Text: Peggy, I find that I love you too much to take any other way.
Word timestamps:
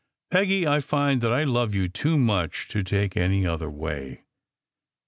Peggy, 0.31 0.65
I 0.65 0.79
find 0.79 1.21
that 1.21 1.31
I 1.31 1.43
love 1.43 1.75
you 1.75 1.87
too 1.87 2.17
much 2.17 2.67
to 2.69 2.81
take 2.81 3.15
any 3.15 3.45
other 3.45 3.69
way. 3.69 4.25